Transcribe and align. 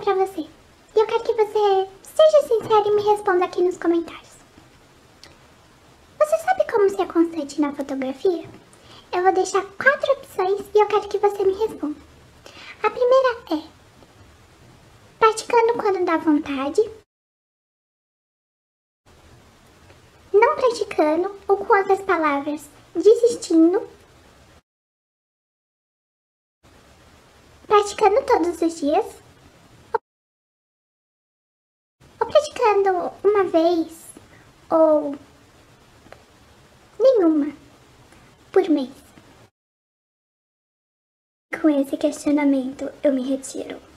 pra 0.00 0.14
você. 0.14 0.40
E 0.40 0.98
eu 0.98 1.06
quero 1.06 1.22
que 1.22 1.34
você 1.34 1.88
seja 2.02 2.48
sincero 2.48 2.88
e 2.88 2.96
me 2.96 3.02
responda 3.02 3.44
aqui 3.44 3.62
nos 3.62 3.76
comentários. 3.76 4.30
Você 6.18 6.36
sabe 6.38 6.70
como 6.70 6.90
ser 6.90 7.06
constante 7.06 7.60
na 7.60 7.72
fotografia? 7.72 8.48
Eu 9.12 9.22
vou 9.22 9.32
deixar 9.32 9.64
quatro 9.64 10.12
opções 10.12 10.60
e 10.74 10.78
eu 10.78 10.86
quero 10.86 11.08
que 11.08 11.18
você 11.18 11.44
me 11.44 11.52
responda. 11.54 12.00
A 12.82 12.90
primeira 12.90 13.64
é 13.66 13.80
praticando 15.18 15.74
quando 15.74 16.04
dá 16.04 16.16
vontade, 16.16 16.80
não 20.32 20.56
praticando 20.56 21.38
ou 21.46 21.58
com 21.58 21.76
outras 21.76 22.00
palavras, 22.00 22.68
desistindo, 22.94 23.86
praticando 27.66 28.24
todos 28.24 28.62
os 28.62 28.80
dias, 28.80 29.20
praticando 32.30 33.12
uma 33.24 33.44
vez 33.44 34.06
ou 34.70 35.16
nenhuma 36.98 37.52
por 38.52 38.68
mês. 38.68 38.90
Com 41.60 41.68
esse 41.68 41.96
questionamento, 41.96 42.90
eu 43.02 43.12
me 43.12 43.22
retiro. 43.22 43.89